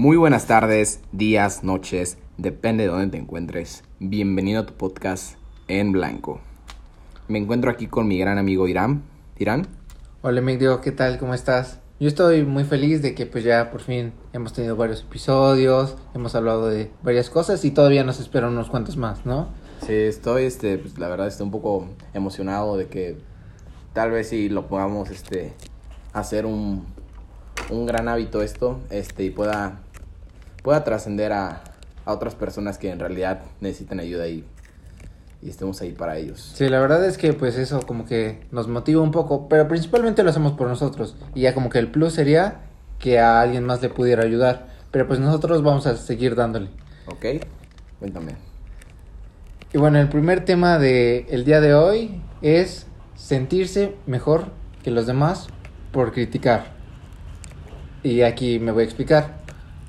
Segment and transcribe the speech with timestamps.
[0.00, 3.82] Muy buenas tardes, días, noches, depende de dónde te encuentres.
[3.98, 5.34] Bienvenido a tu podcast
[5.66, 6.40] en blanco.
[7.26, 9.02] Me encuentro aquí con mi gran amigo Irán.
[9.38, 9.66] Irán.
[10.22, 11.18] Hola, me digo, ¿qué tal?
[11.18, 11.80] ¿Cómo estás?
[11.98, 16.36] Yo estoy muy feliz de que pues ya por fin hemos tenido varios episodios, hemos
[16.36, 19.48] hablado de varias cosas y todavía nos esperan unos cuantos más, ¿no?
[19.84, 23.16] Sí, estoy, este, pues, la verdad estoy un poco emocionado de que
[23.94, 25.54] tal vez si lo podamos, este,
[26.12, 26.86] hacer un,
[27.70, 29.80] un gran hábito esto, este, y pueda,
[30.68, 31.62] pueda trascender a,
[32.04, 34.44] a otras personas que en realidad necesitan ayuda y,
[35.40, 36.52] y estemos ahí para ellos.
[36.56, 40.22] Sí, la verdad es que pues eso como que nos motiva un poco, pero principalmente
[40.22, 42.60] lo hacemos por nosotros y ya como que el plus sería
[42.98, 46.68] que a alguien más le pudiera ayudar, pero pues nosotros vamos a seguir dándole.
[47.06, 47.42] ¿Ok?
[47.98, 48.32] Cuéntame.
[49.72, 54.48] Y bueno, el primer tema de el día de hoy es sentirse mejor
[54.82, 55.46] que los demás
[55.92, 56.76] por criticar.
[58.02, 59.37] Y aquí me voy a explicar.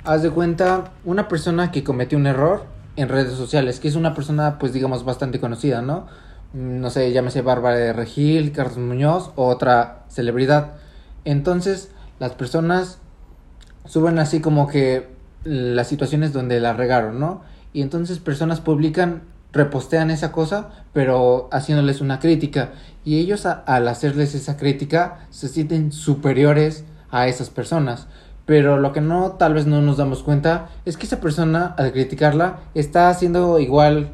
[0.05, 4.13] Haz de cuenta una persona que cometió un error en redes sociales, que es una
[4.13, 6.07] persona pues digamos bastante conocida, ¿no?
[6.53, 10.73] Mm, No sé, llámese Bárbara de Regil, Carlos Muñoz o otra celebridad.
[11.25, 12.99] Entonces, las personas
[13.85, 15.09] suben así como que
[15.43, 17.41] las situaciones donde la regaron, ¿no?
[17.73, 22.71] Y entonces personas publican, repostean esa cosa, pero haciéndoles una crítica.
[23.05, 28.07] Y ellos a- al hacerles esa crítica se sienten superiores a esas personas.
[28.49, 31.91] Pero lo que no, tal vez no nos damos cuenta, es que esa persona, al
[31.91, 34.09] criticarla, está haciendo igual,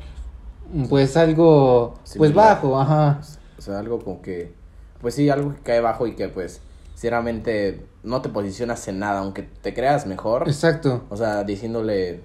[0.89, 2.35] pues algo, pues Similar.
[2.35, 3.21] bajo, ajá.
[3.57, 4.51] O sea, algo como que,
[4.99, 6.59] pues sí, algo que cae bajo y que pues,
[6.95, 10.49] sinceramente, no te posicionas en nada, aunque te creas mejor.
[10.49, 11.05] Exacto.
[11.09, 12.19] O sea, diciéndole,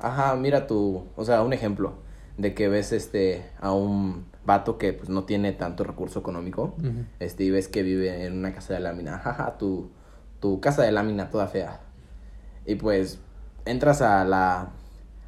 [0.00, 1.92] ajá, mira tu, o sea, un ejemplo
[2.38, 6.74] de que ves este a un vato que pues no tiene tanto recurso económico,
[7.20, 9.90] este, y ves que vive en una casa de lámina, jaja, tu,
[10.40, 11.80] tu casa de lámina toda fea.
[12.66, 13.18] Y pues
[13.64, 14.70] entras a la,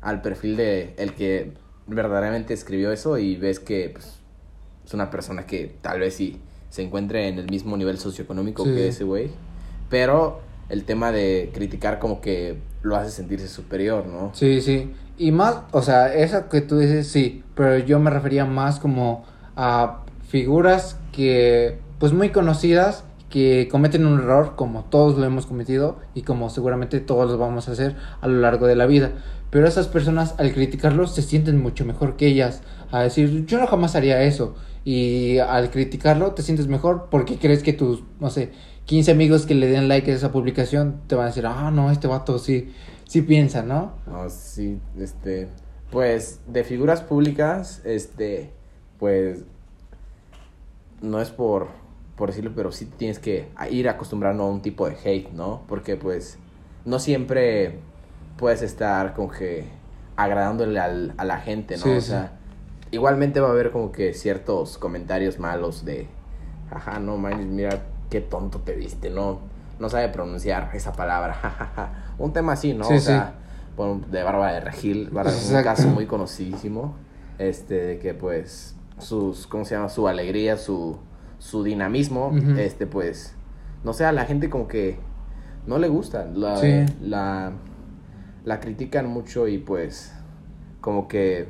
[0.01, 1.53] al perfil de el que
[1.87, 4.19] verdaderamente escribió eso y ves que pues,
[4.85, 6.41] es una persona que tal vez sí
[6.71, 8.71] se encuentre en el mismo nivel socioeconómico Sí.
[8.75, 9.31] que ese güey.
[9.91, 14.31] Pero el tema de criticar como que lo hace sentirse superior, ¿no?
[14.35, 14.93] Sí, sí.
[15.19, 19.25] Y más, o sea, eso que tú dices, sí, pero yo me refería más como
[19.55, 25.97] a figuras que, pues muy conocidas, que cometen un error como todos lo hemos cometido
[26.15, 29.13] y como seguramente todos lo vamos a hacer a lo largo de la vida.
[29.49, 32.61] Pero esas personas al criticarlos se sienten mucho mejor que ellas,
[32.91, 34.55] a decir, yo no jamás haría eso.
[34.85, 38.53] Y al criticarlo te sientes mejor porque crees que tus, no sé,
[38.85, 41.91] 15 amigos que le den like a esa publicación te van a decir, ah, no,
[41.91, 42.71] este vato sí,
[43.09, 43.95] sí piensa, ¿no?
[44.07, 45.49] No, sí, este,
[45.91, 48.51] pues de figuras públicas, este,
[48.99, 49.45] pues
[51.01, 51.69] no es por,
[52.23, 55.63] por decirlo, pero sí tienes que ir acostumbrando a un tipo de hate, ¿no?
[55.67, 56.39] Porque pues
[56.85, 57.81] no siempre
[58.37, 59.65] puedes estar como que
[60.15, 61.83] agradándole al, a la gente, ¿no?
[61.83, 62.11] Sí, o sí.
[62.11, 62.39] sea,
[62.93, 66.07] igualmente va a haber como que ciertos comentarios malos de,
[66.71, 69.41] ajá, no manches, mira qué tonto te viste, no,
[69.81, 72.05] no sabe pronunciar esa palabra.
[72.19, 72.85] Un tema así, ¿no?
[72.85, 73.35] Sí, o sea,
[73.77, 76.95] bueno, de Bárbara de Regil, Bárbara, un caso muy conocidísimo,
[77.39, 79.89] este, de que pues sus, ¿cómo se llama?
[79.89, 81.01] Su alegría, su,
[81.43, 83.35] su dinamismo, este, pues,
[83.83, 85.01] no sé, a la gente como que
[85.67, 86.87] no le gusta, la, Sí.
[87.03, 87.51] la,
[88.45, 90.15] la critican mucho y pues,
[90.81, 91.49] como que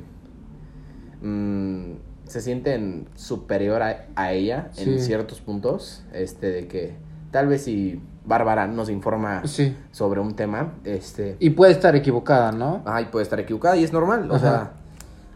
[1.21, 1.91] mm,
[2.25, 6.95] se sienten superior a, a ella en ciertos puntos, este, de que
[7.31, 9.77] tal vez si Bárbara nos informa Sí.
[9.91, 12.81] sobre un tema, este, Y puede estar equivocada, ¿no?
[12.85, 14.71] ay, puede estar equivocada y es normal, o sea,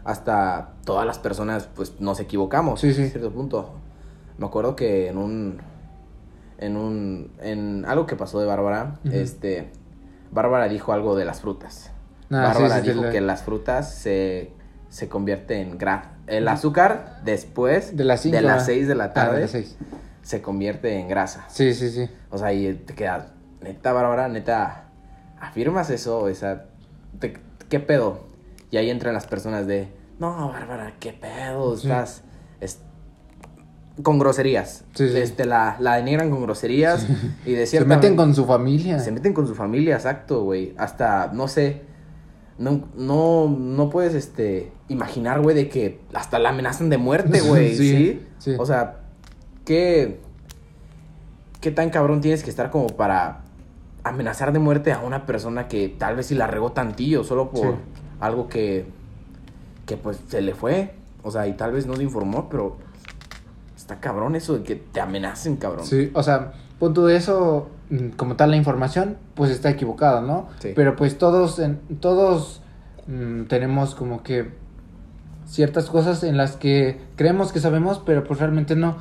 [0.04, 3.02] hasta todas las personas, pues, nos equivocamos Sí, sí.
[3.02, 3.74] en cierto punto.
[4.38, 5.58] Me acuerdo que en un,
[6.58, 9.70] en un, en algo que pasó de Bárbara, este,
[10.30, 11.90] Bárbara dijo algo de las frutas.
[12.30, 14.52] Ah, Bárbara sí, sí, dijo la- que las frutas se,
[14.88, 16.12] se convierte en grasa.
[16.26, 18.66] El azúcar después De las cinco, de las ah.
[18.66, 19.76] 6 de la Ah, de tarde las seis.
[20.22, 21.44] se convierte en grasa.
[21.48, 22.08] Sí, sí, sí.
[22.30, 23.28] O sea, y te quedas,
[23.62, 24.84] neta, Bárbara, neta,
[25.40, 26.66] afirmas eso, o sea,
[27.18, 27.38] te-
[27.70, 28.26] ¿qué pedo?
[28.70, 29.88] Y ahí entran las personas de,
[30.18, 31.74] no, Bárbara, ¿qué pedo?
[31.74, 32.22] Estás, es-
[34.02, 34.84] con groserías.
[34.94, 35.18] Sí, sí.
[35.18, 37.06] Este, la, la denigran con groserías
[37.44, 38.98] y de Se cierta meten man- con su familia.
[39.00, 40.74] se meten con su familia, exacto, güey.
[40.78, 41.82] Hasta, no sé,
[42.58, 47.74] no, no, no puedes, este, imaginar, güey, de que hasta la amenazan de muerte, güey,
[48.38, 48.54] Sí.
[48.58, 49.00] O sea,
[49.64, 50.20] ¿qué,
[51.60, 53.40] qué tan cabrón tienes que estar como para
[54.04, 57.76] amenazar de muerte a una persona que tal vez si la regó tantillo solo por
[58.20, 58.86] algo que,
[59.86, 60.94] que pues se le fue?
[61.24, 62.76] O sea, y tal vez no se informó, pero
[63.88, 65.86] está cabrón eso de que te amenacen, cabrón.
[65.86, 70.48] Sí, o sea, punto de eso, mm, como tal la información, pues está equivocada, ¿no?
[70.58, 70.72] Sí.
[70.76, 72.60] Pero pues todos, en, todos
[73.06, 74.50] mm, tenemos como que
[75.46, 78.98] ciertas cosas en las que creemos que sabemos, pero pues realmente no.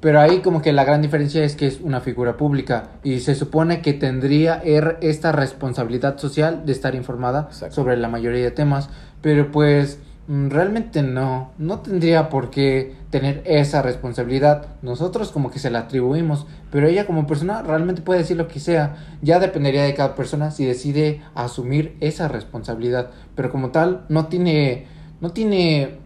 [0.00, 3.34] Pero ahí como que la gran diferencia es que es una figura pública y se
[3.34, 7.74] supone que tendría er- esta responsabilidad social de estar informada Exacto.
[7.76, 8.90] sobre la mayoría de temas,
[9.22, 9.98] pero pues
[10.28, 14.66] realmente no, no tendría por qué tener esa responsabilidad.
[14.82, 18.60] Nosotros como que se la atribuimos, pero ella como persona realmente puede decir lo que
[18.60, 18.96] sea.
[19.22, 24.86] Ya dependería de cada persona si decide asumir esa responsabilidad, pero como tal no tiene
[25.20, 25.98] no tiene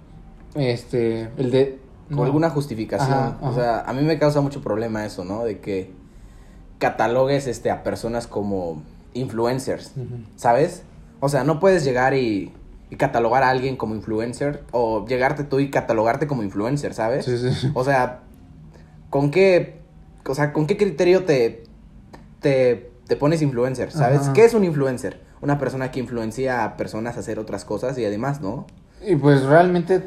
[0.54, 2.25] este el de Con no.
[2.25, 3.12] alguna justificación.
[3.12, 5.42] Ajá, O sea, a mí me causa mucho problema eso, ¿no?
[5.42, 5.90] De que
[6.78, 8.82] catalogues este, a personas como
[9.14, 9.92] influencers.
[10.36, 10.84] ¿sabes?
[11.20, 12.52] O sea, no puedes llegar y,
[12.92, 17.24] y catalogar a alguien como influencer o llegarte tú y catalogarte como influencer, ¿sabes?
[17.24, 17.70] Sí, sí.
[17.72, 18.20] O sea,
[19.08, 19.80] ¿con qué,
[20.26, 21.64] o sea, ¿con qué criterio te,
[22.40, 24.20] te, te pones influencer, ¿sabes?
[24.20, 24.32] Ajá.
[24.34, 25.22] ¿Qué es un influencer?
[25.40, 28.66] Una persona que influencia a personas a hacer otras cosas y además, ¿no?
[29.00, 30.02] Y pues realmente,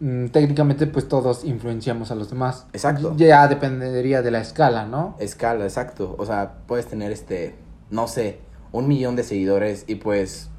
[0.00, 2.66] mm, técnicamente, pues todos influenciamos a los demás.
[2.74, 3.14] Exacto.
[3.16, 5.16] Ya dependería de la escala, ¿no?
[5.18, 6.14] Escala, exacto.
[6.18, 7.54] O sea, puedes tener este,
[7.88, 10.50] no sé, un millón de seguidores y pues,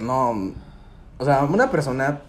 [0.00, 0.52] no,
[1.20, 2.22] o sea, una persona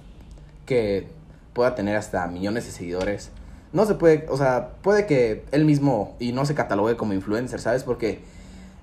[0.66, 1.08] que
[1.54, 3.32] pueda tener hasta millones de seguidores,
[3.74, 7.60] no se puede, o sea, puede que él mismo y no se catalogue como influencer,
[7.60, 7.84] ¿sabes?
[7.84, 8.20] Porque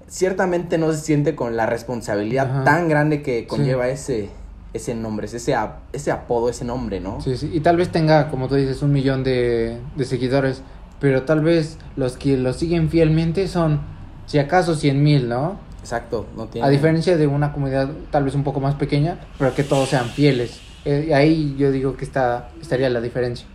[0.09, 2.65] ciertamente no se siente con la responsabilidad Ajá.
[2.65, 4.31] tan grande que conlleva ese,
[4.73, 7.21] ese nombre, ese, ap- ese apodo, ese nombre, ¿no?
[7.21, 7.51] Sí, sí.
[7.53, 10.63] Y tal vez tenga, como tú dices, un millón de, de seguidores.
[11.01, 13.81] Pero tal vez los que lo siguen fielmente son,
[14.27, 15.57] si acaso, cien mil, ¿no?
[15.81, 16.67] Exacto, no tiene...
[16.67, 20.09] A diferencia de una comunidad tal vez un poco más pequeña, pero que todos sean
[20.09, 20.61] fieles.
[20.85, 23.47] Eh, ahí yo digo que está, estaría la diferencia.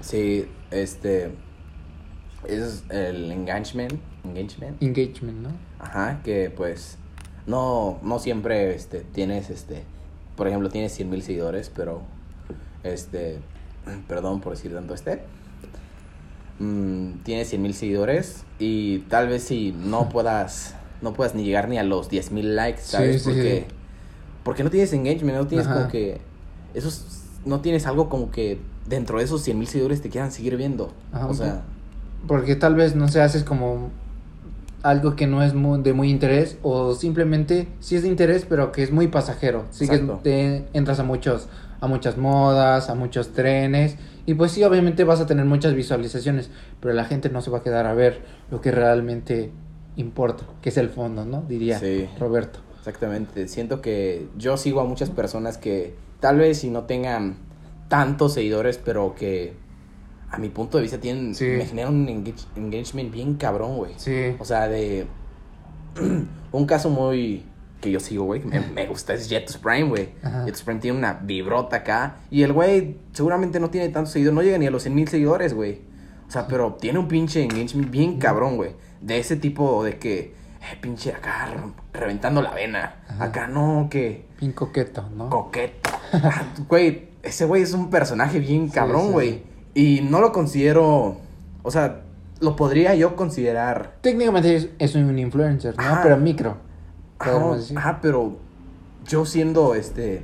[0.00, 1.30] Sí, este,
[2.46, 4.82] es el engagement, engagement.
[4.82, 5.50] Engagement, ¿no?
[5.78, 6.98] Ajá, que pues
[7.46, 9.82] no, no siempre este, tienes, este,
[10.36, 12.02] por ejemplo, tienes 100 mil seguidores, pero,
[12.82, 13.38] este,
[14.08, 15.22] perdón por decir tanto este,
[16.58, 21.68] mm, tienes 100 mil seguidores y tal vez si no puedas, no puedas ni llegar
[21.68, 23.22] ni a los 10 mil likes, ¿sabes?
[23.22, 23.74] Sí, porque, sí.
[24.44, 25.76] porque no tienes engagement, no tienes Ajá.
[25.76, 26.20] como que,
[26.74, 30.56] esos, no tienes algo como que dentro de esos 100 mil seguidores te quieran seguir
[30.56, 31.62] viendo, Ajá, o sea,
[32.26, 33.90] Porque tal vez, no sé, haces como
[34.82, 38.72] algo que no es muy, de muy interés o simplemente sí es de interés pero
[38.72, 39.64] que es muy pasajero.
[39.70, 41.48] Sí que te entras a muchos
[41.80, 46.50] a muchas modas, a muchos trenes y pues sí, obviamente vas a tener muchas visualizaciones,
[46.80, 48.20] pero la gente no se va a quedar a ver
[48.50, 49.50] lo que realmente
[49.96, 51.42] importa, que es el fondo, ¿no?
[51.42, 52.08] Diría Sí.
[52.18, 52.60] Roberto.
[52.78, 57.36] Exactamente, siento que yo sigo a muchas personas que tal vez si no tengan
[57.88, 59.52] tantos seguidores, pero que
[60.30, 61.44] a mi punto de vista tienen, Sí.
[61.46, 63.92] me generan un engage- engagement bien cabrón, güey.
[63.98, 64.34] Sí.
[64.38, 65.06] O sea, de
[66.52, 67.44] un caso muy
[67.80, 70.10] que yo sigo, güey, me, me gusta es Jetus Prime, güey.
[70.44, 74.42] Jetus Prime tiene una vibrota acá y el güey seguramente no tiene tantos seguidores, no
[74.42, 75.80] llega ni a los 100 mil seguidores, güey.
[76.32, 78.70] O sea, pero tiene un pinche engagement bien cabrón, güey.
[79.02, 83.02] De ese tipo de que, eh, pinche acá re- reventando la vena.
[83.06, 83.24] Ajá.
[83.24, 85.28] Acá no, que Bien coqueto, ¿no?
[85.28, 85.90] coqueto.
[86.14, 89.30] Ah, Güey, ese güey es un personaje bien cabrón, sí, güey.
[89.30, 89.44] sí.
[89.74, 91.18] Y no lo considero,
[91.62, 92.00] o sea,
[92.40, 95.82] lo podría yo considerar Técnicamente es, es un influencer, ¿no?
[95.82, 96.00] Ajá.
[96.02, 96.56] Pero micro.
[97.18, 97.78] podemos Ajá, decir.
[97.78, 98.38] ajá, pero
[99.06, 100.22] yo siendo este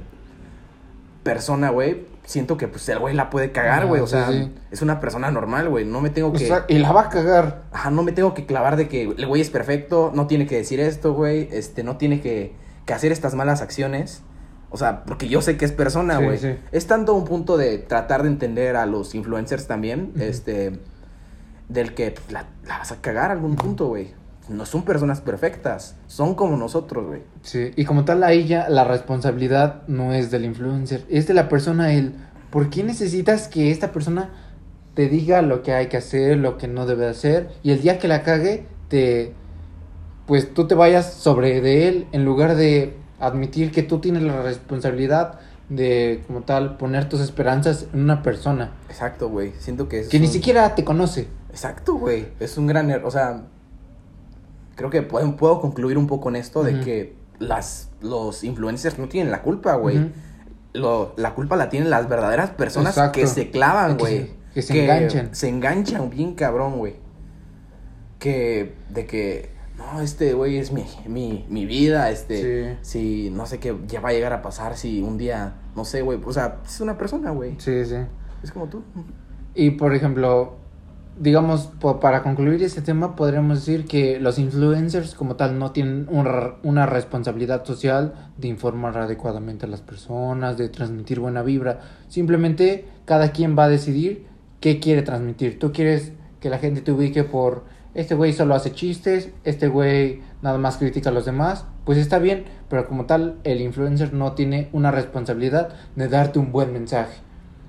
[1.23, 4.03] persona, güey, siento que pues el güey la puede cagar, güey.
[4.03, 4.53] O sea, sí.
[4.71, 5.87] es una persona normal, güey.
[5.87, 6.45] No me tengo que.
[6.45, 7.63] O sea, y la va a cagar.
[7.73, 10.57] Ajá, no me tengo que clavar de que el güey es perfecto, no tiene que
[10.57, 11.49] decir esto, güey.
[11.51, 12.55] Este, no tiene que,
[12.85, 14.23] que hacer estas malas acciones.
[14.69, 16.37] O sea, porque yo sé que es persona, güey.
[16.37, 16.55] sí.
[16.71, 20.79] Es tanto un punto de tratar de entender a los influencers también, este,
[21.71, 24.13] del que pues, la, la vas a cagar a algún punto, güey.
[24.49, 27.23] No son personas perfectas, son como nosotros, güey.
[27.43, 31.49] Sí, y como tal ahí ya la responsabilidad no es del influencer, es de la
[31.49, 32.14] persona el
[32.50, 34.31] ¿por qué necesitas que esta persona
[34.95, 37.99] te diga lo que hay que hacer, lo que no debe hacer y el día
[37.99, 39.35] que la cague te
[40.26, 44.43] pues tú te vayas sobre de él en lugar de admitir que tú tienes la
[44.43, 49.52] responsabilidad de como tal poner tus esperanzas en una persona Exacto, güey.
[49.59, 50.09] Siento que es.
[50.09, 51.28] que ni siquiera te conoce.
[51.50, 52.26] Exacto, güey.
[52.40, 53.07] Es un gran error.
[53.07, 53.43] O sea,
[54.79, 59.09] creo que puedo, puedo concluir un poco en esto de que las, los influencers no
[59.09, 60.11] tienen la culpa, güey.
[60.73, 63.19] Lo- la culpa la tienen las verdaderas personas Exacto.
[63.19, 64.17] que se clavan, Que güey.
[64.19, 65.35] se- que se enganchan.
[65.35, 66.95] Se enganchan bien cabrón, güey.
[68.19, 73.59] Que, de que, no, este güey es mi, mi, mi vida, este, si, no sé
[73.61, 76.59] qué ya va a llegar a pasar, si un día, no sé, güey, o sea,
[76.67, 77.55] es una persona, güey.
[77.59, 77.97] Sí, sí.
[78.43, 78.83] Es como tú.
[79.55, 80.57] Y por ejemplo,
[81.19, 81.71] digamos,
[82.01, 86.29] para concluir este tema, podríamos decir que los influencers como tal no tienen un
[86.63, 91.81] una responsabilidad social de informar adecuadamente a las personas, de transmitir buena vibra.
[92.09, 94.27] Simplemente cada quien va a decidir
[94.61, 95.59] qué quiere transmitir.
[95.59, 100.23] Tú quieres que la gente te ubique por este güey solo hace chistes, este güey
[100.43, 104.33] nada más critica a los demás, pues está bien, pero como tal el influencer no
[104.33, 107.19] tiene una responsabilidad de darte un buen mensaje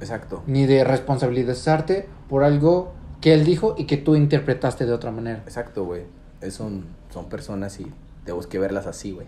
[0.02, 0.44] Exacto.
[0.46, 5.40] ni de responsabilizarte por algo que él dijo y que tú interpretaste de otra manera.
[5.46, 6.04] Exacto, güey.
[6.42, 7.92] Es Son, son personas y
[8.24, 9.28] tenemos que verlas así, güey.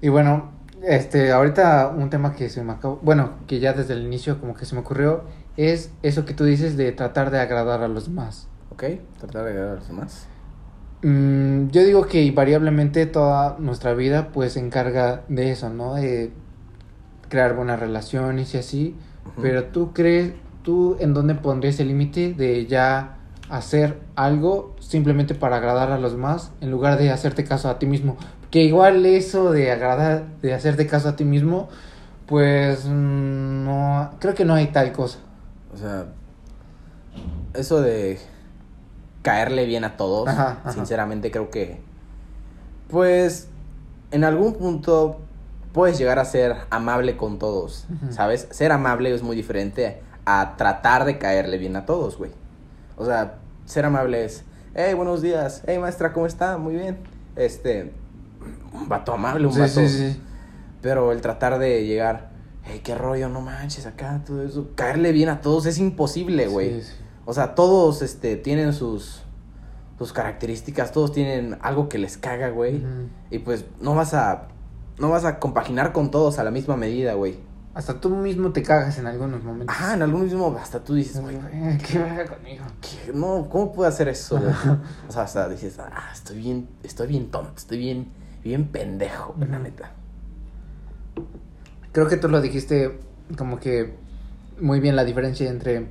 [0.00, 0.50] Y bueno,
[0.82, 4.54] este, ahorita un tema que se me acabó, bueno, que ya desde el inicio como
[4.54, 5.24] que se me ocurrió,
[5.56, 8.48] es eso que tú dices de tratar de agradar a los demás.
[8.70, 8.84] ¿Ok?
[9.18, 10.26] Tratar de agradar a los demás.
[11.02, 15.94] Mm, yo digo que invariablemente toda nuestra vida pues se encarga de eso, ¿no?
[15.94, 16.32] De
[17.28, 18.96] crear buenas relaciones y así.
[19.42, 20.34] Pero tú crees,
[20.66, 23.18] tú en dónde pondrías el límite de ya
[23.48, 27.86] hacer algo simplemente para agradar a los demás en lugar de hacerte caso a ti
[27.86, 28.16] mismo.
[28.50, 31.68] Que igual eso de agradar, de hacerte caso a ti mismo,
[32.26, 35.20] pues mm, no, creo que no hay tal cosa.
[35.72, 36.06] O sea,
[37.54, 38.18] eso de
[39.22, 40.72] caerle bien a todos, Ajá, ajá.
[40.72, 41.80] sinceramente creo que,
[42.88, 43.48] pues,
[44.10, 45.20] en algún punto
[45.72, 47.86] puedes llegar a ser amable con todos.
[48.10, 48.48] ¿sabes?
[48.50, 52.32] Ser amable es muy diferente a tratar de caerle bien a todos, güey.
[52.96, 56.58] O sea, ser amable es, hey, buenos días, hey, maestra, ¿cómo está?
[56.58, 56.98] Muy bien.
[57.36, 57.92] Este,
[58.72, 59.72] un vato amable, un Sí, vato...
[59.72, 60.22] sí, sí.
[60.82, 62.30] Pero el tratar de llegar,
[62.64, 66.80] hey, qué rollo, no manches, acá, todo eso, caerle bien a todos es imposible, güey.
[66.82, 66.92] Sí, sí.
[67.24, 69.22] O sea, todos este, tienen sus,
[69.98, 72.76] sus características, todos tienen algo que les caga, güey.
[72.76, 73.08] Ujú.
[73.30, 74.48] Y pues no vas a,
[74.98, 77.38] no vas a compaginar con todos a la misma medida, güey.
[77.76, 79.76] Hasta tú mismo te cagas en algunos momentos.
[79.76, 82.64] Ajá, en algún mismo hasta tú dices, güey, Eh, ¿Qué verga conmigo?
[82.80, 83.12] ¿qué?
[83.12, 84.40] no, ¿cómo puedo hacer eso?
[85.06, 88.08] O sea, hasta dices, ah, estoy bien, estoy bien tonto, estoy bien,
[88.42, 89.92] bien pendejo, la neta.
[91.92, 92.98] Creo que tú lo dijiste
[93.36, 93.94] como que
[94.58, 95.90] muy bien la diferencia entre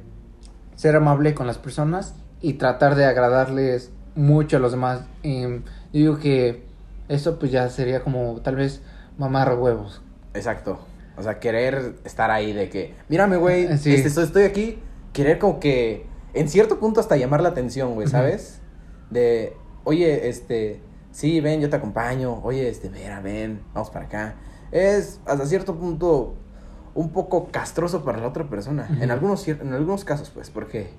[0.76, 5.02] ser amable con las personas y tratar de agradarles mucho a los demás.
[5.22, 5.62] Y yo
[5.92, 6.66] digo que
[7.10, 8.82] eso pues ya sería como tal vez
[9.20, 10.02] mamar huevos.
[10.34, 10.80] Exacto.
[11.18, 13.94] O sea, querer estar ahí de que, mírame, güey, Sí.
[13.94, 14.80] este, estoy, aquí.
[15.14, 18.08] Querer como que, en cierto punto, hasta llamar la atención, güey.
[18.08, 18.60] ¿sabes?
[19.10, 19.56] De,
[19.86, 20.82] oye, este,
[21.12, 22.42] sí, ven, yo te acompaño.
[22.44, 24.36] Oye, este, mira, ven, vamos para acá.
[24.72, 26.36] Es, hasta cierto punto,
[26.94, 28.88] un poco castroso para la otra persona.
[29.00, 30.90] En, algunos, en algunos casos, pues, porque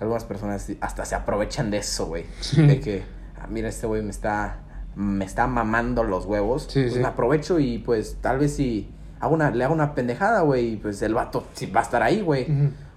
[0.00, 2.24] algunas personas hasta se aprovechan de eso, güey.
[2.40, 2.66] Sí.
[2.66, 3.02] De que,
[3.40, 4.60] ah, mira, este güey me está,
[4.96, 6.66] me está mamando los huevos.
[6.68, 6.98] Sí, pues sí.
[7.00, 10.76] me aprovecho y pues tal vez si hago una, le hago una pendejada, güey, y
[10.76, 12.46] pues el vato sí va a estar ahí, güey.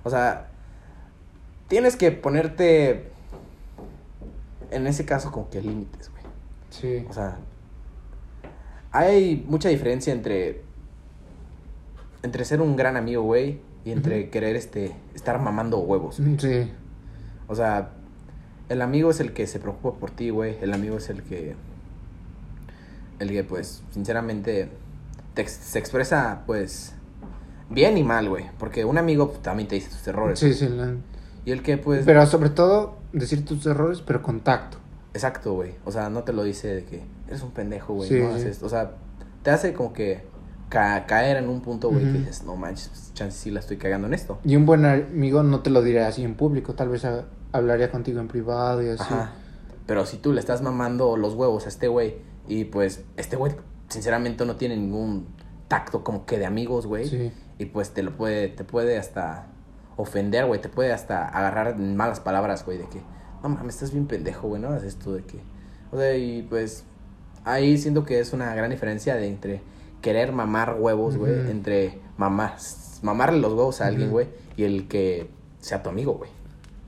[0.03, 0.47] O sea,
[1.67, 3.11] tienes que ponerte
[4.71, 6.23] en ese caso como que límites, güey.
[6.69, 7.05] Sí.
[7.09, 7.37] O sea,
[8.91, 10.61] hay mucha diferencia entre
[12.23, 16.21] entre ser un gran amigo, güey, y entre querer este estar mamando huevos.
[16.37, 16.71] Sí.
[17.47, 17.91] O sea,
[18.69, 20.57] el amigo es el que se preocupa por ti, güey.
[20.61, 21.55] El amigo es el que.
[23.19, 24.69] El que, pues, sinceramente,
[25.33, 26.93] te se expresa, pues,
[27.69, 28.45] bien y mal, güey.
[28.57, 30.39] Porque un amigo pues, también te dice tus errores.
[30.39, 30.67] Sí, sí.
[30.69, 30.95] la-
[31.45, 32.05] Y el que, pues.
[32.05, 34.77] Pero sobre todo decir tus errores, pero con tacto.
[35.13, 35.75] Exacto, güey.
[35.85, 38.07] O sea, no te lo dice de que eres un pendejo, güey.
[38.09, 38.65] Sí, no haces esto.
[38.65, 38.91] O sea,
[39.43, 40.23] te hace como que
[40.69, 42.17] ca- caer en un punto, güey, que Ujú.
[42.19, 44.39] dices, no manches, pues, chance sí la estoy cagando en esto.
[44.45, 47.91] Y un buen amigo no te lo dirá así en público, tal vez ha- hablaría
[47.91, 49.01] contigo en privado y así.
[49.03, 49.31] Ajá.
[49.85, 53.53] Pero si tú le estás mamando los huevos a este güey y pues este güey
[53.91, 55.27] sinceramente no tiene ningún
[55.67, 57.07] tacto como que de amigos, güey.
[57.07, 57.31] Sí.
[57.57, 59.47] Y pues te lo puede, te puede hasta
[59.97, 60.59] ofender, güey.
[60.61, 63.01] Te puede hasta agarrar en malas palabras, güey, de que,
[63.43, 65.39] no mames, estás bien pendejo, güey, no hagas esto de que.
[65.91, 66.85] O sea, y pues
[67.43, 69.61] ahí siento que es una gran diferencia de entre
[70.01, 72.55] querer mamar huevos, güey, entre mamar,
[73.01, 75.29] mamarle los huevos a alguien, güey, y el que
[75.59, 76.31] sea tu amigo, güey.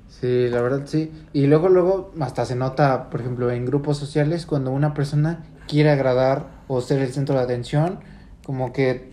[0.07, 1.11] Sí, la verdad sí.
[1.33, 5.91] Y luego, luego, hasta se nota, por ejemplo, en grupos sociales, cuando una persona quiere
[5.91, 7.99] agradar o ser el centro de atención,
[8.45, 9.11] como que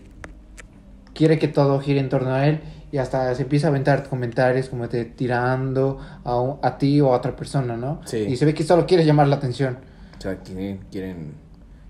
[1.13, 4.69] quiere que todo gire en torno a él y hasta se empieza a aventar comentarios
[4.69, 8.01] como de tirando a, un- a ti o a otra persona, ¿no?
[8.05, 8.17] Sí.
[8.17, 9.77] Y se ve que solo quiere llamar la atención.
[10.17, 11.33] O sea, quieren, quieren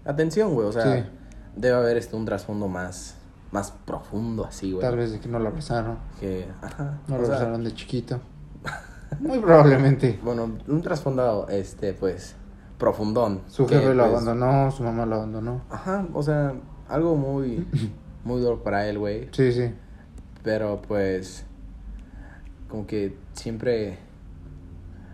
[0.05, 0.67] atención, güey.
[0.67, 1.03] O sea, Sí.
[1.55, 3.15] debe haber este un trasfondo más,
[3.51, 4.81] más profundo, así, güey.
[4.81, 6.99] Tal vez de que no lo abrazaron, Que, ajá.
[7.07, 8.19] no lo sea, abrazaron de chiquito.
[9.19, 10.19] Muy probablemente.
[10.23, 12.35] bueno, un trasfondo, este, pues,
[12.81, 13.41] profundón.
[13.47, 15.61] Su que, jefe lo pues, abandonó, su mamá lo abandonó.
[15.69, 16.55] Ajá, o sea,
[16.89, 17.65] algo muy,
[18.25, 19.29] muy duro para él, güey.
[19.31, 19.71] Sí, sí.
[20.43, 21.45] Pero, pues,
[22.67, 23.99] como que siempre,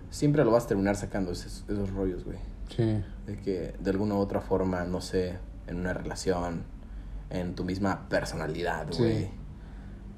[0.10, 2.38] siempre lo vas a terminar sacando esos, esos rollos, güey.
[2.70, 3.04] Sí.
[3.26, 6.64] De que de alguna u otra forma, no sé, en una relación,
[7.30, 9.04] en tu misma personalidad, Sí.
[9.04, 9.30] güey.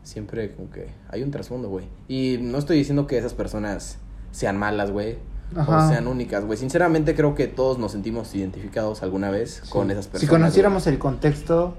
[0.03, 1.88] Siempre como que hay un trasfondo, güey.
[2.08, 3.98] Y no estoy diciendo que esas personas
[4.32, 5.18] sean malas, güey.
[5.56, 5.86] Ajá.
[5.86, 6.58] O sean únicas, güey.
[6.58, 9.70] Sinceramente creo que todos nos sentimos identificados alguna vez Sí.
[9.72, 10.22] con esas personas.
[10.22, 11.75] Si conociéramos el contexto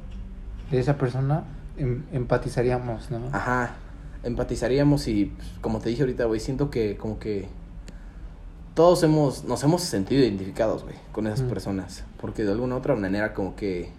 [0.71, 1.45] de esa persona,
[1.77, 3.21] em- empatizaríamos, ¿no?
[3.33, 3.77] Ajá,
[4.25, 7.49] empatizaríamos y pues, como te dije ahorita, güey, siento que como que
[8.75, 12.05] todos hemos, nos hemos sentido identificados, güey, con esas personas.
[12.21, 13.91] Porque de alguna otra manera como que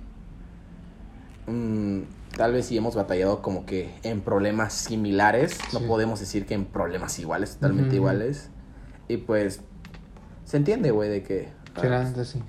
[1.47, 1.99] mm,
[2.37, 5.57] tal vez sí hemos batallado como que en problemas similares.
[5.73, 8.49] No podemos decir que en problemas iguales, totalmente iguales.
[9.07, 9.61] Y pues
[10.45, 11.49] se entiende, güey, de que...
[11.75, 12.41] ah, así.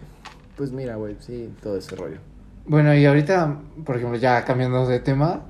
[0.57, 2.19] pues mira, güey, sí, todo ese rollo.
[2.67, 5.43] Bueno, y ahorita, por ejemplo, ya cambiando de tema,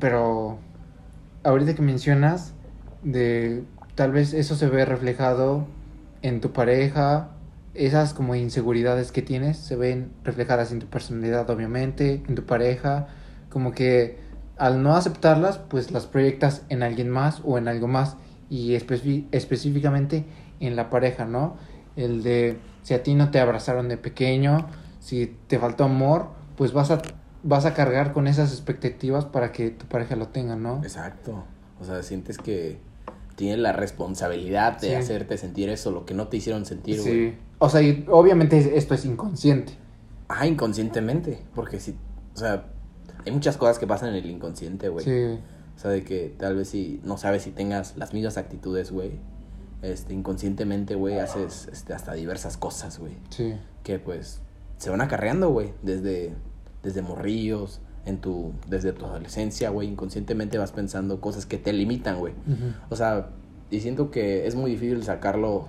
[0.00, 0.58] pero
[1.44, 2.54] ahorita que mencionas
[3.02, 3.62] de
[3.94, 5.66] tal vez eso se ve reflejado
[6.22, 7.30] en tu pareja,
[7.74, 13.08] esas como inseguridades que tienes se ven reflejadas en tu personalidad, obviamente, en tu pareja,
[13.48, 14.18] como que
[14.56, 18.16] al no aceptarlas, pues las proyectas en alguien más o en algo más
[18.50, 20.24] y espe- específicamente
[20.60, 21.56] en la pareja, ¿no?
[21.96, 24.66] El de si a ti no te abrazaron de pequeño,
[25.00, 27.00] si te faltó amor, pues vas a
[27.42, 30.78] vas a cargar con esas expectativas para que tu pareja lo tenga, ¿no?
[30.82, 31.44] Exacto.
[31.80, 32.78] O sea, sientes que
[33.36, 34.94] tienes la responsabilidad de Sí.
[34.94, 37.30] hacerte sentir eso, lo que no te hicieron sentir, güey.
[37.30, 37.38] Sí.
[37.58, 39.74] O sea, y obviamente es- esto es inconsciente.
[40.28, 41.38] Ah, inconscientemente.
[41.54, 41.94] Porque si,
[42.34, 42.64] o sea,
[43.24, 45.04] hay muchas cosas que pasan en el inconsciente, güey.
[45.04, 45.38] Sí.
[45.76, 49.20] O sea, de que tal vez si no sabes si tengas las mismas actitudes, güey.
[49.82, 53.12] Este, inconscientemente, güey, haces este, hasta diversas cosas, güey.
[53.30, 53.54] Sí.
[53.82, 54.40] Que pues
[54.78, 55.72] se van acarreando, güey.
[55.82, 56.34] Desde,
[56.82, 59.88] desde morrillos, en tu, desde tu adolescencia, güey.
[59.88, 62.34] Inconscientemente vas pensando cosas que te limitan, güey.
[62.88, 63.30] O sea,
[63.70, 65.66] y siento que es muy difícil sacarlo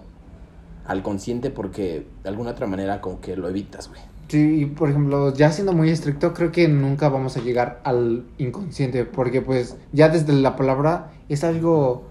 [0.86, 4.02] al consciente porque de alguna otra manera como que lo evitas, güey.
[4.30, 8.26] Sí, y por ejemplo, ya siendo muy estricto, creo que nunca vamos a llegar al
[8.38, 12.04] inconsciente, porque pues ya desde la palabra es algo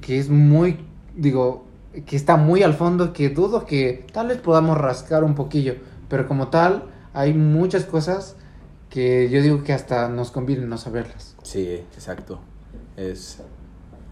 [0.00, 0.78] que es muy,
[1.14, 1.64] digo,
[2.06, 5.76] que está muy al fondo, que dudo que tal vez podamos rascar un poquillo,
[6.08, 8.36] pero como tal, hay muchas cosas
[8.90, 11.36] que yo digo que hasta nos conviene no saberlas.
[11.42, 12.40] Sí, exacto.
[12.96, 13.38] Es,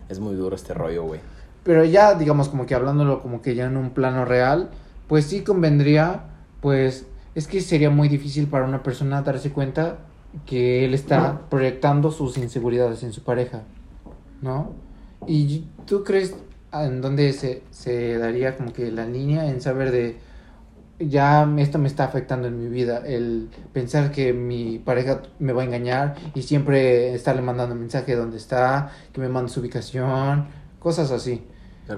[0.08, 1.20] es muy duro este rollo, güey.
[1.64, 4.70] Pero ya, digamos, como que hablándolo como que ya en un plano real,
[5.06, 6.24] pues sí convendría,
[6.60, 9.98] pues es que sería muy difícil para una persona darse cuenta
[10.46, 13.62] que él está proyectando sus inseguridades en su pareja,
[14.40, 14.72] ¿no?
[15.26, 16.34] ¿Y tú crees
[16.72, 20.18] en dónde se, se daría como que la línea en saber de,
[20.98, 25.62] ya esto me está afectando en mi vida, el pensar que mi pareja me va
[25.62, 30.46] a engañar y siempre estarle mandando mensaje de dónde está, que me mande su ubicación,
[30.78, 31.46] cosas así.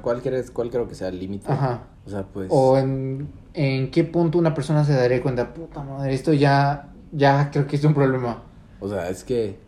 [0.02, 1.52] ¿cuál, crees, ¿cuál creo que sea el límite?
[1.52, 1.84] Ajá.
[2.06, 2.48] O sea, pues...
[2.50, 7.50] O en, en qué punto una persona se daría cuenta, puta madre, esto ya, ya
[7.50, 8.42] creo que es un problema.
[8.80, 9.58] O sea, es que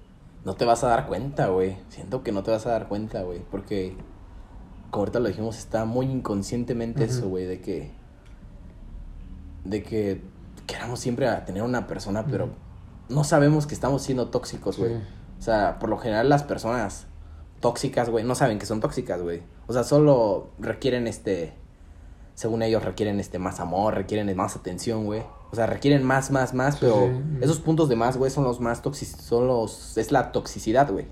[0.44, 1.76] no te vas a dar cuenta, güey.
[1.88, 3.40] Siento que no te vas a dar cuenta, güey.
[3.50, 3.96] Porque,
[5.00, 7.90] ahorita lo dijimos, está muy inconscientemente eso, güey, de que...
[9.64, 10.22] De que
[10.66, 12.50] queramos siempre a tener una persona, pero
[13.08, 14.94] no sabemos que estamos siendo tóxicos, güey.
[14.94, 15.02] Sí.
[15.38, 17.06] O sea, por lo general las personas
[17.60, 19.42] tóxicas, güey, no saben que son tóxicas, güey.
[19.66, 21.54] O sea, solo requieren este...
[22.34, 25.22] Según ellos requieren este más amor, requieren más atención, güey.
[25.50, 27.38] O sea, requieren más, más, más, Sí, pero sí.
[27.40, 29.96] esos puntos de más, güey, son los más tóxicos, son los...
[29.96, 31.06] Es la toxicidad, güey.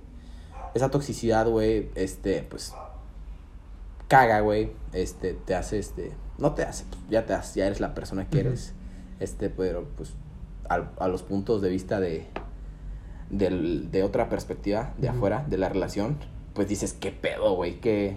[0.74, 2.74] Esa toxicidad, güey, este, pues...
[4.18, 4.72] Caga, güey.
[4.92, 6.12] Este, te hace, este...
[6.38, 8.74] No te hace, pues, ya te hace, ya eres la persona que eres.
[9.20, 10.14] Este, pero, pues,
[10.68, 12.26] al- a los puntos de vista de...
[13.30, 16.18] Del, de otra perspectiva, de afuera, de la relación,
[16.52, 18.16] pues dices, qué pedo, güey, qué,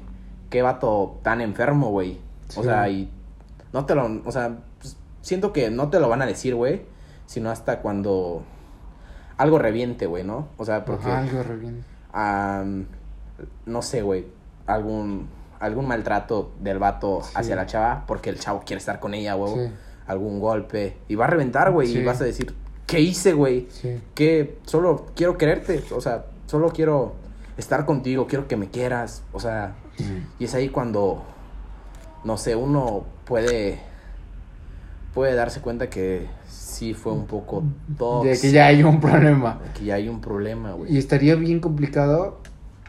[0.49, 2.19] qué vato tan enfermo, güey.
[2.55, 3.09] O sea, y
[3.73, 6.83] no te lo, o sea, pues, siento que no te lo van a decir, güey,
[7.25, 8.43] sino hasta cuando
[9.37, 10.49] algo reviente, güey, ¿no?
[10.57, 11.83] O sea, porque, Ajá, algo re bien.
[12.11, 12.85] am,
[13.65, 14.27] no sé, güey,
[14.67, 15.29] algún,
[15.59, 17.31] algún maltrato del vato Sí.
[17.35, 19.35] hacia la chava porque el chavo quiere estar con ella.
[19.47, 19.71] Sí,
[20.07, 20.97] Algún golpe.
[21.09, 21.99] Y va a reventar, güey, Sí.
[21.99, 22.53] y vas a decir,
[22.85, 23.67] ¿qué hice, güey?
[24.15, 27.15] que solo quiero quererte, o sea, solo quiero
[27.57, 29.75] estar contigo, quiero que me quieras, o sea,
[30.39, 31.23] y es ahí cuando,
[32.23, 33.79] no sé, uno puede,
[35.13, 37.63] puede darse cuenta que sí fue un poco
[37.97, 39.59] tóxico, De que ya hay un problema.
[39.77, 40.93] que ya hay un problema, güey.
[40.93, 42.39] Y estaría bien complicado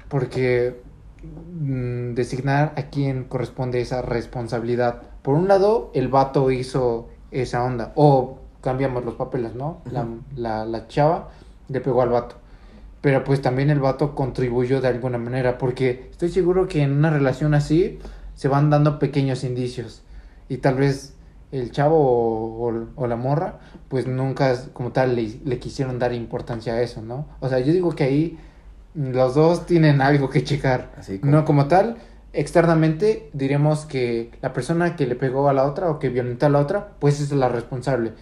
[0.08, 0.87] porque mm,
[1.22, 5.02] designar a quién corresponde esa responsabilidad.
[5.22, 7.92] Por un lado, el vato hizo esa onda.
[7.96, 9.82] O cambiamos los papeles, ¿no?
[9.90, 11.30] La, la, la chava
[11.68, 12.36] le pegó al vato.
[13.00, 17.10] pero pues también el vato contribuyó de alguna manera, porque estoy seguro que en una
[17.10, 17.98] relación así
[18.34, 20.02] se van dando pequeños indicios
[20.48, 21.14] y tal vez
[21.52, 26.12] el chavo o, o- o la morra pues nunca como tal le, le quisieron dar
[26.12, 27.26] importancia a eso, ¿no?
[27.40, 28.47] O sea, yo digo que ahí mm,
[28.98, 30.92] los dos tienen algo que checar.
[30.98, 31.98] Así como- No como tal,
[32.32, 36.48] externamente diremos que la persona que le pegó a la otra o que violentó a
[36.48, 38.12] la otra, pues es la responsable.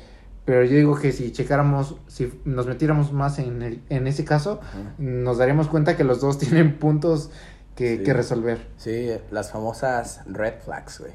[0.45, 4.61] Pero yo digo que si checáramos, si nos metiéramos más en, el- en ese caso,
[4.63, 4.95] Ajá.
[4.99, 7.31] nos daríamos cuenta que los dos tienen puntos
[7.75, 8.03] que, Sí.
[8.05, 8.69] que resolver.
[8.77, 11.13] Sí, las famosas red flags, güey.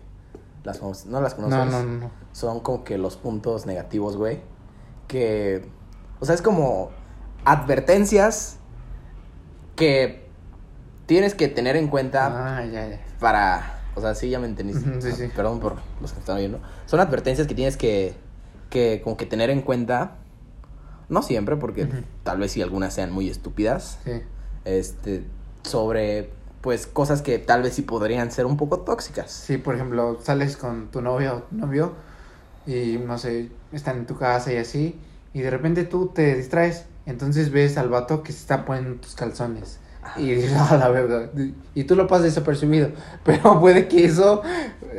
[0.63, 1.57] Las famosas, ¿no las conoces?
[1.57, 2.11] No, no, no, no.
[2.33, 4.39] Son como que los puntos negativos, güey.
[5.07, 5.65] Que,
[6.19, 6.91] o sea, es como
[7.45, 8.57] advertencias
[9.81, 10.21] que
[11.07, 12.99] tienes que tener en cuenta Ah, ya, ya.
[13.19, 15.01] para, o sea, sí, ya me entendiste.
[15.01, 15.27] Sí, Ah, sí.
[15.35, 16.59] Perdón por los que están viendo.
[16.85, 18.13] Son advertencias que tienes que,
[18.69, 20.17] que como que tener en cuenta.
[21.09, 21.87] No siempre, porque
[22.23, 23.99] tal vez sí algunas sean muy estúpidas.
[24.05, 24.21] Sí.
[24.63, 25.25] Este,
[25.63, 26.29] sobre,
[26.61, 29.29] pues, cosas que tal vez sí podrían ser un poco tóxicas.
[29.29, 31.93] Sí, por ejemplo, sales con tu novia o tu novio
[32.65, 34.97] y no sé, están en tu casa y así,
[35.33, 39.13] y de repente tú te distraes, entonces ves al vato que se está poniendo tus
[39.13, 39.77] calzones.
[40.17, 41.29] Y dices, "Ah, la verga.
[41.75, 42.89] Y tú lo pasas desapercibido.
[43.23, 44.41] Pero puede que eso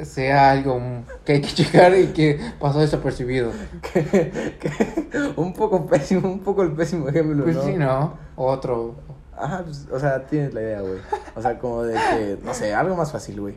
[0.04, 0.80] sea algo
[1.24, 3.50] que hay que checar y que pasó desapercibido.
[3.92, 7.62] Que- que- un poco pésimo, un poco el pésimo ejemplo, Pues ¿no?
[7.64, 8.14] sí, ¿no?
[8.36, 8.94] Otro.
[9.36, 10.98] Ajá, pues, o sea, tienes la idea, güey.
[11.34, 13.56] O sea, como de que, no sé, algo más fácil, güey.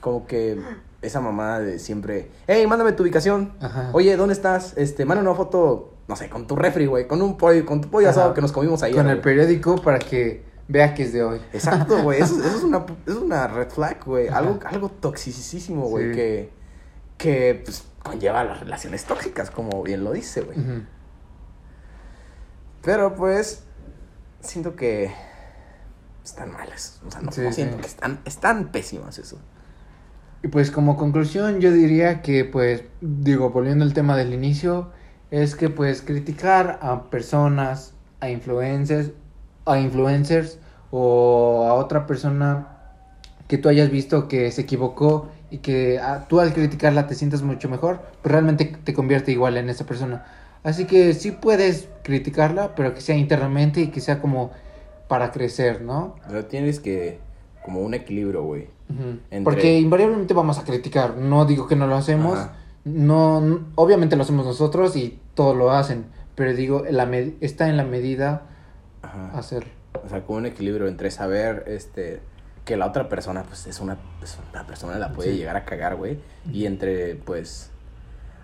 [0.00, 0.60] Como que
[1.00, 3.52] esa mamá de siempre, hey, mándame tu ubicación.
[3.60, 3.90] Ajá.
[3.92, 4.74] Oye, ¿dónde estás?
[4.76, 7.88] Este, mándame una foto, no sé, con tu refri, güey, con un pollo, con tu
[7.88, 8.20] pollo Ajá.
[8.20, 8.96] asado que nos comimos ayer.
[8.96, 9.22] Con el güey.
[9.22, 11.40] periódico para que vea que es de hoy.
[11.52, 12.20] Exacto, güey.
[12.20, 14.28] Eso, eso es, una, es una red flag, güey.
[14.28, 16.10] Algo, algo toxicísimo, güey.
[16.10, 16.14] Sí.
[16.16, 16.50] Que,
[17.18, 20.58] que pues, conlleva las relaciones tóxicas, como bien lo dice, güey.
[22.82, 23.64] Pero pues,
[24.40, 25.12] siento que
[26.24, 27.00] están malas.
[27.06, 27.54] O sea, no, Sí, no sí.
[27.56, 29.38] siento que están, están pésimas eso.
[30.44, 34.90] Y pues como conclusión yo diría que pues digo volviendo al tema del inicio
[35.32, 39.10] es que pues criticar a personas, a influencers,
[39.64, 40.58] a influencers
[40.92, 42.68] o a otra persona
[43.48, 47.42] que tú hayas visto que se equivocó y que ah, tú al criticarla te sientas
[47.42, 50.24] mucho mejor, pues realmente te convierte igual en esa persona.
[50.64, 54.50] Así que sí puedes criticarla, pero que sea internamente y que sea como
[55.08, 56.14] para crecer, ¿no?
[56.28, 57.18] Pero tienes que,
[57.64, 58.68] como un equilibrio, güey.
[59.30, 61.16] Entre- Porque invariablemente vamos a criticar.
[61.16, 62.38] No digo que no lo hacemos.
[62.38, 62.52] Ajá.
[62.84, 66.06] No, obviamente lo hacemos nosotros y todos lo hacen.
[66.34, 67.04] Pero digo, la
[67.40, 68.42] está en la medida
[69.02, 69.38] Ajá.
[69.38, 69.70] hacerlo.
[70.04, 72.20] O sea, como un equilibrio entre saber, este,
[72.64, 75.36] que la otra persona, pues, es una, es una persona, la puede Sí.
[75.38, 76.18] llegar a cagar, güey.
[76.50, 77.70] Y entre, pues,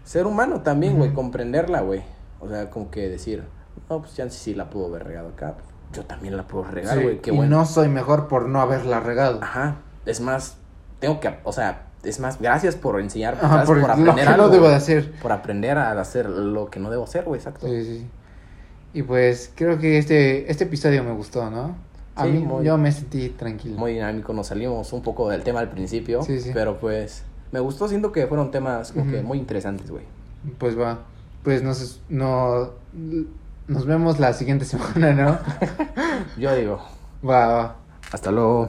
[0.05, 2.03] ser humano también, güey, comprenderla, güey.
[2.41, 3.45] O sea, como que decir,
[3.89, 5.55] no, pues, ya sí la pudo haber regado acá.
[5.93, 7.59] Yo también la puedo regar, Sí, güey, qué y bueno.
[7.59, 9.39] no soy mejor por no haberla regado.
[9.43, 10.59] Ajá, es más,
[11.01, 14.45] tengo que, o sea, es más, gracias por enseñar, Ajá, por lo aprender que algo,
[14.47, 15.13] no debo de hacer.
[15.21, 17.67] Por aprender a hacer lo que no debo hacer, güey, exacto.
[17.67, 18.07] Sí, sí.
[18.95, 21.77] Y pues creo que este, este episodio me gustó, ¿no?
[22.17, 23.77] A Sí, mí muy- yo me sentí tranquilo.
[23.79, 26.51] Muy dinámico, nos salimos un poco del tema al principio, Sí, sí.
[26.53, 30.05] pero pues me gustó, siento que fueron temas como que muy interesantes, güey.
[30.59, 30.99] Pues va.
[31.45, 32.71] Pues nos, no,
[33.69, 35.39] nos vemos la siguiente semana, ¿no?
[36.37, 36.81] Yo digo,
[37.29, 37.77] va, va.
[38.11, 38.67] hasta luego.